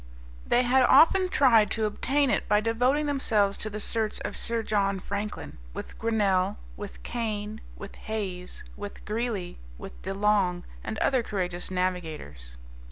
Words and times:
They 0.47 0.63
had 0.63 0.81
often 0.87 1.29
tried 1.29 1.69
to 1.69 1.85
obtain 1.85 2.31
it 2.31 2.49
by 2.49 2.59
devoting 2.59 3.05
themselves 3.05 3.55
to 3.59 3.69
the 3.69 3.79
search 3.79 4.19
of 4.21 4.35
Sir 4.35 4.63
John 4.63 4.99
Franklin, 4.99 5.59
with 5.75 5.99
Grinnel, 5.99 6.57
with 6.75 7.03
Kane, 7.03 7.61
with 7.77 7.93
Hayes, 8.09 8.63
with 8.75 9.05
Greely, 9.05 9.59
with 9.77 10.01
De 10.01 10.15
Long, 10.15 10.63
and 10.83 10.97
other 10.97 11.21
courageous 11.21 11.69
navigators. 11.69 12.57